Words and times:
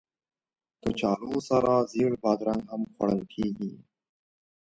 کچالو 0.81 1.33
سره 1.49 1.71
زېړه 1.91 2.17
بادرنګ 2.23 2.63
هم 2.71 2.81
خوړل 2.93 3.21
کېږي 3.33 3.73